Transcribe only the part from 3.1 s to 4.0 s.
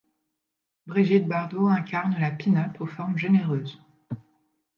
généreuses.